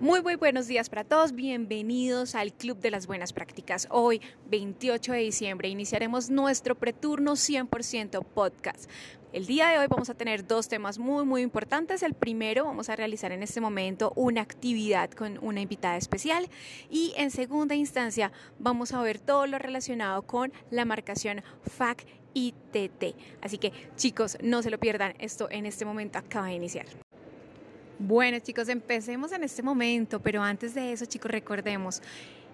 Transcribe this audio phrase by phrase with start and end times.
[0.00, 1.32] Muy, buenos días para todos.
[1.32, 3.86] Bienvenidos al Club de las Buenas Prácticas.
[3.90, 4.20] Hoy,
[4.50, 8.90] 28 de diciembre, iniciaremos nuestro preturno 100% podcast.
[9.32, 12.02] El día de hoy vamos a tener dos temas muy, muy importantes.
[12.02, 16.48] El primero, vamos a realizar en este momento una actividad con una invitada especial.
[16.90, 22.04] Y en segunda instancia, vamos a ver todo lo relacionado con la marcación FAC
[22.34, 23.16] ITT.
[23.40, 25.14] Así que, chicos, no se lo pierdan.
[25.20, 26.86] Esto en este momento acaba de iniciar.
[27.98, 32.02] Bueno chicos, empecemos en este momento, pero antes de eso chicos recordemos,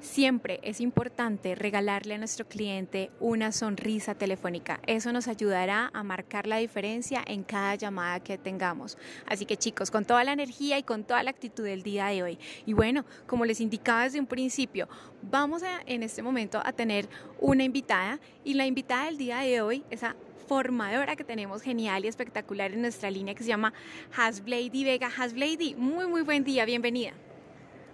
[0.00, 4.78] siempre es importante regalarle a nuestro cliente una sonrisa telefónica.
[4.86, 8.96] Eso nos ayudará a marcar la diferencia en cada llamada que tengamos.
[9.26, 12.22] Así que chicos, con toda la energía y con toda la actitud del día de
[12.22, 12.38] hoy.
[12.64, 14.88] Y bueno, como les indicaba desde un principio,
[15.20, 17.08] vamos en este momento a tener
[17.40, 20.14] una invitada y la invitada del día de hoy es a
[20.46, 23.72] formadora que tenemos genial y espectacular en nuestra línea que se llama
[24.16, 25.08] Hasblady Vega.
[25.16, 27.12] Hasblady, muy muy buen día, bienvenida.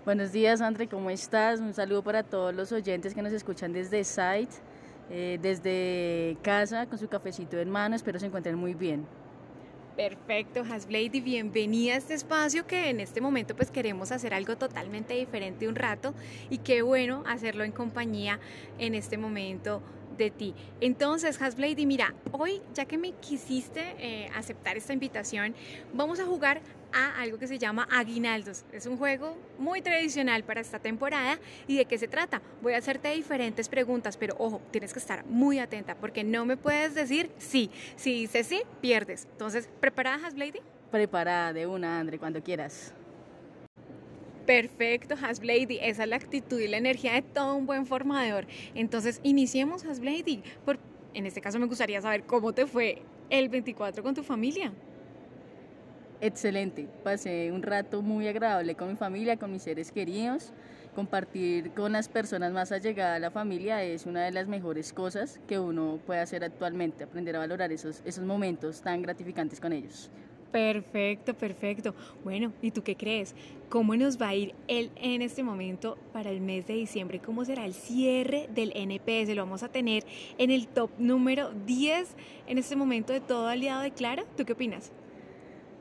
[0.05, 1.61] Buenos días, Andre, ¿cómo estás?
[1.61, 4.55] Un saludo para todos los oyentes que nos escuchan desde site,
[5.11, 7.97] eh, desde casa, con su cafecito en mano.
[7.97, 9.07] Espero se encuentren muy bien.
[9.97, 15.13] Perfecto, Hasblady, bienvenida a este espacio que en este momento pues queremos hacer algo totalmente
[15.15, 16.15] diferente un rato
[16.49, 18.41] y qué bueno hacerlo en compañía
[18.79, 19.83] en este momento
[20.17, 20.55] de ti.
[20.81, 25.55] Entonces, Hasblady, mira, hoy ya que me quisiste eh, aceptar esta invitación,
[25.93, 26.61] vamos a jugar
[26.93, 28.65] a algo que se llama Aguinaldos.
[28.73, 31.39] Es un juego muy tradicional para esta temporada.
[31.67, 32.43] ¿Y de qué se trata?
[32.63, 36.57] Voy a hacerte diferentes preguntas, pero ojo, tienes que estar muy atenta porque no me
[36.57, 37.71] puedes decir sí.
[37.97, 39.27] Si dices sí, pierdes.
[39.33, 40.61] Entonces, ¿preparada, Hasblady?
[40.91, 42.95] Preparada de una, Andre, cuando quieras.
[44.51, 45.79] Perfecto, Hasblady.
[45.81, 48.49] Esa es la actitud y la energía de todo un buen formador.
[48.75, 50.43] Entonces, iniciemos, Hasblady.
[50.65, 50.81] Por,
[51.15, 54.73] en este caso, me gustaría saber cómo te fue el 24 con tu familia.
[56.21, 56.89] Excelente.
[57.05, 60.53] Pasé un rato muy agradable con mi familia, con mis seres queridos.
[60.97, 65.39] Compartir con las personas más allegadas a la familia es una de las mejores cosas
[65.47, 70.11] que uno puede hacer actualmente, aprender a valorar esos, esos momentos tan gratificantes con ellos.
[70.51, 71.95] Perfecto, perfecto.
[72.25, 73.35] Bueno, ¿y tú qué crees?
[73.69, 77.21] ¿Cómo nos va a ir el, en este momento para el mes de diciembre?
[77.21, 79.35] ¿Cómo será el cierre del NPS?
[79.37, 80.05] Lo vamos a tener
[80.39, 82.17] en el top número 10
[82.49, 84.25] en este momento de todo aliado de Clara.
[84.37, 84.91] ¿Tú qué opinas?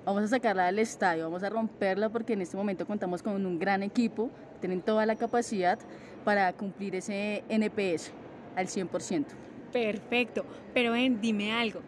[0.06, 3.60] Vamos a sacarla del estadio, vamos a romperla porque en este momento contamos con un
[3.60, 5.78] gran equipo, tienen toda la capacidad
[6.24, 8.12] para cumplir ese NPS
[8.56, 9.26] al 100%.
[9.72, 11.82] Perfecto, pero ven, dime algo.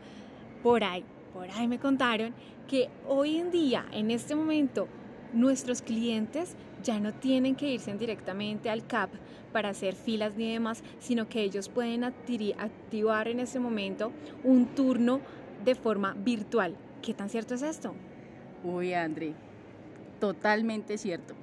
[0.62, 1.04] Por ahí,
[1.34, 2.34] por ahí me contaron
[2.68, 4.88] que hoy en día, en este momento,
[5.34, 9.12] nuestros clientes ya no tienen que irse directamente al CAP
[9.52, 14.12] para hacer filas ni demás, sino que ellos pueden activar en este momento
[14.44, 15.22] un turno
[15.64, 16.76] de forma virtual.
[17.02, 17.94] ¿Qué tan cierto es esto?
[18.64, 19.34] Uy, André,
[20.20, 21.36] totalmente cierto.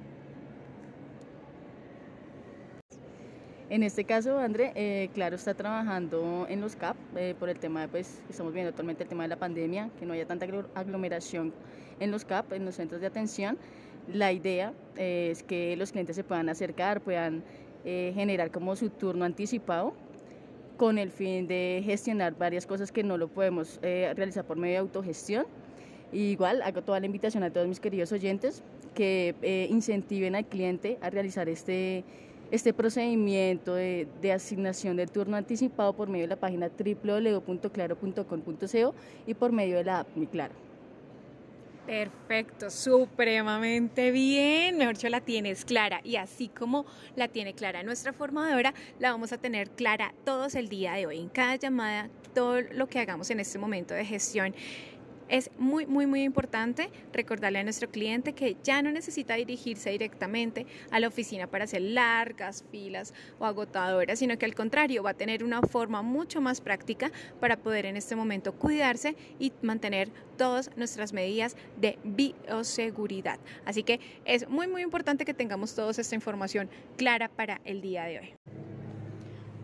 [3.69, 7.81] En este caso, André, eh, claro, está trabajando en los CAP eh, por el tema,
[7.81, 11.53] de, pues, estamos viendo actualmente el tema de la pandemia, que no haya tanta aglomeración
[11.99, 13.59] en los CAP, en los centros de atención.
[14.11, 17.43] La idea eh, es que los clientes se puedan acercar, puedan
[17.83, 19.93] generar como su turno anticipado
[20.75, 24.79] con el fin de gestionar varias cosas que no lo podemos realizar por medio de
[24.79, 25.45] autogestión
[26.11, 28.63] igual hago toda la invitación a todos mis queridos oyentes
[28.93, 29.33] que
[29.71, 32.03] incentiven al cliente a realizar este,
[32.51, 38.95] este procedimiento de, asignación del turno anticipado por medio de la página www.claro.com.co
[39.27, 40.53] y por medio de la app Mi Claro.
[41.85, 44.77] Perfecto, supremamente bien.
[44.77, 46.01] Mejor dicho, la tienes clara.
[46.03, 50.69] Y así como la tiene clara nuestra formadora, la vamos a tener clara todos el
[50.69, 51.19] día de hoy.
[51.19, 54.53] En cada llamada, todo lo que hagamos en este momento de gestión
[55.29, 60.65] es muy, muy, muy importante recordarle a nuestro cliente que ya no necesita dirigirse directamente
[60.91, 65.13] a la oficina para hacer largas filas o agotadoras, sino que al contrario va a
[65.13, 70.75] tener una forma mucho más práctica para poder en este momento cuidarse y mantener todas
[70.77, 73.39] nuestras medidas de bioseguridad.
[73.65, 78.05] Así que es muy, muy importante que tengamos toda esta información clara para el día
[78.05, 78.48] de hoy.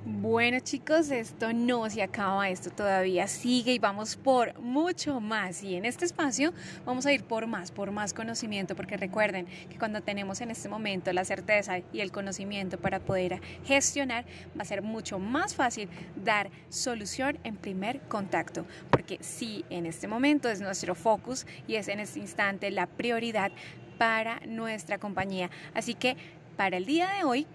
[0.07, 5.63] Bueno chicos, esto no se acaba, esto todavía sigue y vamos por mucho más.
[5.63, 6.53] Y en este espacio
[6.85, 10.69] vamos a ir por más, por más conocimiento, porque recuerden que cuando tenemos en este
[10.69, 14.25] momento la certeza y el conocimiento para poder gestionar,
[14.55, 15.89] va a ser mucho más fácil
[16.23, 18.67] dar solución en primer contacto.
[18.91, 23.51] Porque si en este momento es nuestro focus y es en este instante la prioridad
[23.97, 25.49] para nuestra compañía.
[25.73, 26.15] Así que
[26.57, 27.47] para el día de hoy,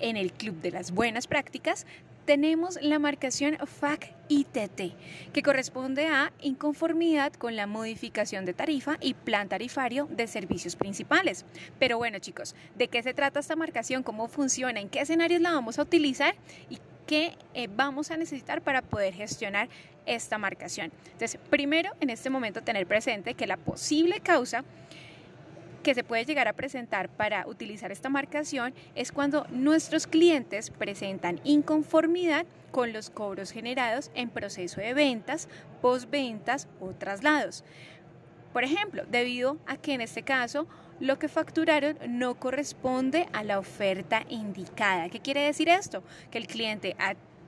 [0.00, 1.86] en el Club de las Buenas Prácticas
[2.26, 4.92] tenemos la marcación FAC ITT,
[5.32, 11.44] que corresponde a inconformidad con la modificación de tarifa y plan tarifario de servicios principales.
[11.78, 14.02] Pero bueno chicos, ¿de qué se trata esta marcación?
[14.02, 14.80] ¿Cómo funciona?
[14.80, 16.34] ¿En qué escenarios la vamos a utilizar?
[16.68, 19.68] ¿Y qué eh, vamos a necesitar para poder gestionar
[20.04, 20.90] esta marcación?
[21.12, 24.64] Entonces, primero en este momento tener presente que la posible causa
[25.86, 31.40] que se puede llegar a presentar para utilizar esta marcación es cuando nuestros clientes presentan
[31.44, 35.48] inconformidad con los cobros generados en proceso de ventas,
[35.80, 37.62] postventas o traslados.
[38.52, 40.66] Por ejemplo, debido a que en este caso
[40.98, 45.08] lo que facturaron no corresponde a la oferta indicada.
[45.08, 46.02] ¿Qué quiere decir esto?
[46.32, 46.96] Que el cliente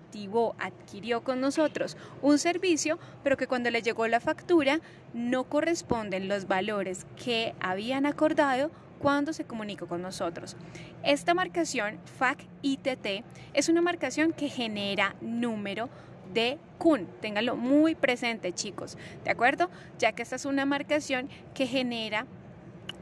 [0.09, 4.81] activó, adquirió con nosotros un servicio, pero que cuando le llegó la factura
[5.13, 8.71] no corresponden los valores que habían acordado
[9.01, 10.57] cuando se comunicó con nosotros.
[11.05, 13.23] Esta marcación FAC-ITT
[13.53, 15.91] es una marcación que genera número
[16.33, 17.07] de CUN.
[17.21, 19.69] Ténganlo muy presente, chicos, ¿de acuerdo?
[19.99, 22.27] Ya que esta es una marcación que genera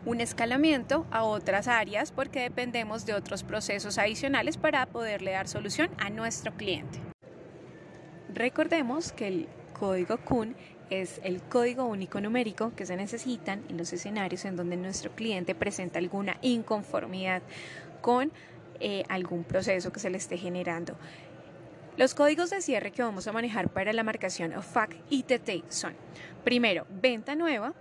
[0.07, 5.91] un escalamiento a otras áreas porque dependemos de otros procesos adicionales para poderle dar solución
[5.99, 7.01] a nuestro cliente.
[8.33, 9.49] Recordemos que el
[9.79, 10.57] código CUN
[10.91, 15.57] es el código único numérico que se necesitan en los escenarios en donde nuestro cliente
[15.57, 17.43] presenta alguna inconformidad
[18.01, 18.31] con
[18.79, 20.97] eh, algún proceso que se le esté generando.
[21.97, 25.95] Los códigos de cierre que vamos a manejar para la marcación FAC ITT son,
[26.45, 27.73] primero, venta nueva,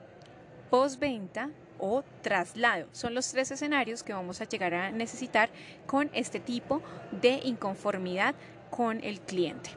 [0.71, 2.87] postventa, o traslado.
[2.91, 5.49] Son los tres escenarios que vamos a llegar a necesitar
[5.85, 6.81] con este tipo
[7.11, 8.35] de inconformidad
[8.69, 9.69] con el cliente.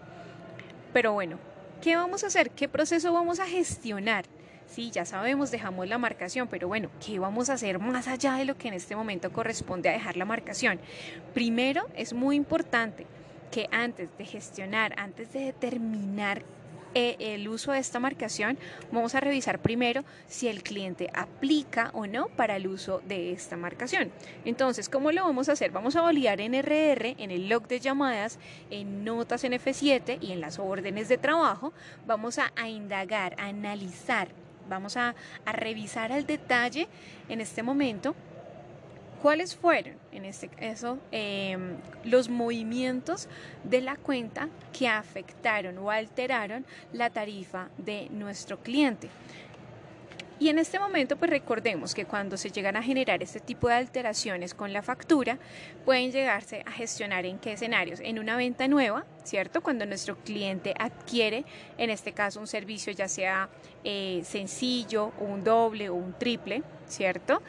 [0.93, 1.39] Pero bueno,
[1.83, 2.51] ¿qué vamos a hacer?
[2.51, 4.25] ¿Qué proceso vamos a gestionar?
[4.67, 8.45] Sí, ya sabemos, dejamos la marcación, pero bueno, ¿qué vamos a hacer más allá de
[8.45, 10.79] lo que en este momento corresponde a dejar la marcación?
[11.33, 13.07] Primero, es muy importante
[13.51, 16.43] que antes de gestionar, antes de determinar
[17.01, 18.59] eh, el uso de esta marcación,
[18.91, 23.57] vamos a revisar primero si el cliente aplica o no para el uso de esta
[23.57, 24.11] marcación.
[24.45, 25.71] Entonces, ¿cómo lo vamos a hacer?
[25.71, 28.41] Vamos a validar en RR, en el log de llamadas,
[28.71, 31.73] en notas en F7 y en las órdenes de trabajo.
[32.05, 34.27] Vamos a, indagar, a analizar,
[34.69, 35.15] vamos a,
[35.45, 36.89] a revisar al detalle
[37.29, 38.17] en este momento
[39.23, 43.29] ¿Cuáles fueron, en este caso, em, los movimientos
[43.65, 49.09] de la cuenta que afectaron o alteraron la tarifa de nuestro cliente?
[50.41, 53.75] Y en este momento, pues recordemos que cuando se llegan a generar este tipo de
[53.75, 55.37] alteraciones con la factura,
[55.85, 57.99] pueden llegarse a gestionar en qué escenarios.
[57.99, 59.63] En una venta nueva, ¿cierto?
[59.63, 61.45] Cuando nuestro cliente adquiere,
[61.77, 63.49] en este caso, un servicio ya sea
[63.83, 67.43] eh, sencillo, un doble o un triple, ¿cierto?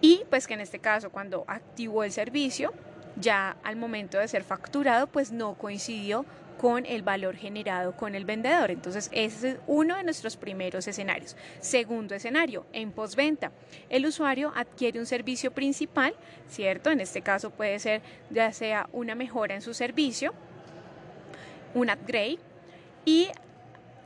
[0.00, 2.72] Y pues que en este caso cuando activó el servicio,
[3.16, 6.24] ya al momento de ser facturado, pues no coincidió
[6.60, 8.70] con el valor generado con el vendedor.
[8.70, 11.34] Entonces, ese es uno de nuestros primeros escenarios.
[11.60, 13.50] Segundo escenario, en postventa.
[13.88, 16.14] El usuario adquiere un servicio principal,
[16.50, 16.90] ¿cierto?
[16.90, 20.34] En este caso puede ser ya sea una mejora en su servicio,
[21.72, 22.38] un upgrade,
[23.06, 23.28] y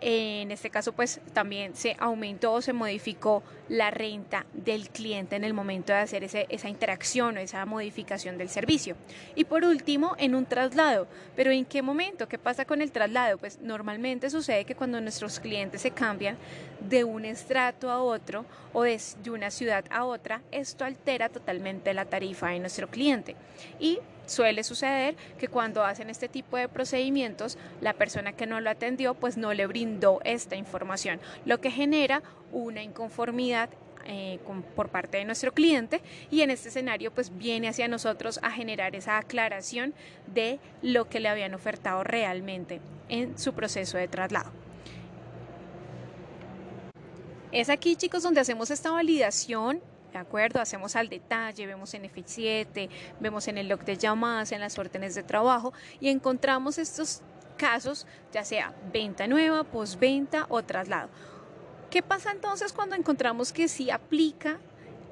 [0.06, 5.44] en este caso, pues también se aumentó o se modificó la renta del cliente en
[5.44, 8.96] el momento de hacer esa interacción o esa modificación del servicio.
[9.34, 11.06] Y por último, en un traslado.
[11.34, 12.28] Pero ¿en qué momento?
[12.28, 13.38] ¿Qué pasa con el traslado?
[13.38, 16.36] Pues normalmente sucede que cuando nuestros clientes se cambian
[16.80, 21.94] de un estrato a otro o de, de una ciudad a otra, esto altera totalmente
[21.94, 23.36] la tarifa de nuestro cliente.
[23.80, 28.70] Y Suele suceder que cuando hacen este tipo de procedimientos, la persona que no lo
[28.70, 33.68] atendió pues no le brindó esta información, lo que genera una inconformidad
[34.06, 34.38] eh,
[34.76, 38.94] por parte de nuestro cliente y en este escenario pues viene hacia nosotros a generar
[38.94, 39.94] esa aclaración
[40.26, 44.52] de lo que le habían ofertado realmente en su proceso de traslado.
[47.50, 49.80] Es aquí chicos donde hacemos esta validación
[50.14, 50.60] ¿De acuerdo?
[50.60, 55.16] Hacemos al detalle, vemos en F7, vemos en el log de llamadas, en las órdenes
[55.16, 57.20] de trabajo y encontramos estos
[57.58, 61.08] casos, ya sea venta nueva, postventa o traslado.
[61.90, 64.60] ¿Qué pasa entonces cuando encontramos que sí aplica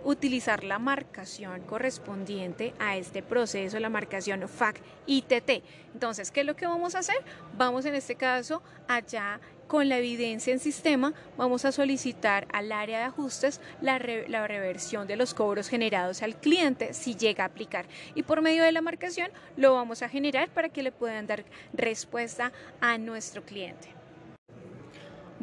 [0.05, 5.65] utilizar la marcación correspondiente a este proceso, la marcación FAC ITT.
[5.95, 7.17] Entonces, ¿qué es lo que vamos a hacer?
[7.57, 9.41] Vamos en este caso allá
[9.73, 13.99] con la evidencia en sistema, vamos a solicitar al área de ajustes la,
[14.29, 17.87] la, reversión de los cobros generados al cliente si llega a aplicar.
[18.15, 21.47] Y por medio de la marcación lo vamos a generar para que le puedan dar
[21.73, 22.53] respuesta
[22.83, 24.02] a nuestro cliente.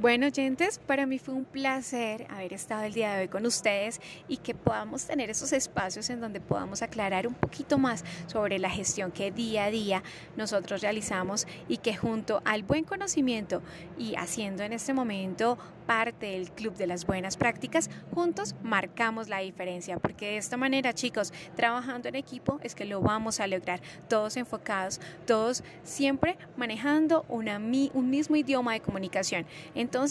[0.02, 4.00] Bueno, oyentes, para mí fue un placer haber estado el día de hoy con ustedes
[4.30, 8.70] y que podamos tener esos espacios en donde podamos aclarar un poquito más sobre la
[8.70, 10.02] gestión que día a día
[10.38, 13.62] nosotros realizamos y que junto al buen conocimiento
[13.98, 19.40] y haciendo en este momento parte del Club de las Buenas Prácticas, juntos marcamos la
[19.40, 23.82] diferencia, porque de esta manera, chicos, trabajando en equipo es que lo vamos a lograr,
[24.08, 29.48] todos enfocados, todos siempre manejando un mismo idioma de comunicación.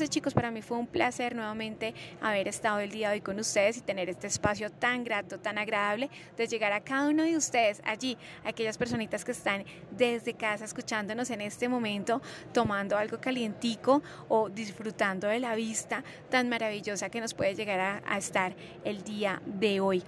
[0.09, 3.77] Chicos, para mí fue un placer nuevamente haber estado el día de hoy con ustedes
[3.77, 7.81] y tener este espacio tan grato, tan agradable de llegar a cada uno de ustedes
[7.85, 12.21] allí, aquellas personitas que están desde casa escuchándonos en este momento,
[12.53, 15.69] tomando algo calientico o disfrutando de la vida
[16.31, 18.55] tan maravillosa que nos puede llegar a, a estar
[18.85, 20.03] el día de hoy.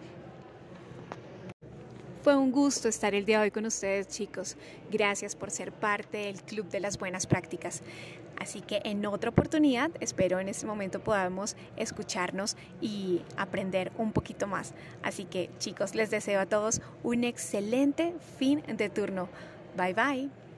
[2.22, 4.58] Fue un gusto estar el día de hoy con ustedes, chicos.
[4.90, 7.80] Gracias por ser parte del Club de las Buenas Prácticas.
[8.38, 14.46] Así que en otra oportunidad espero en este momento podamos escucharnos y aprender un poquito
[14.46, 14.74] más.
[15.02, 19.30] Así que chicos, les deseo a todos un excelente fin de turno.
[19.74, 20.49] Bye bye.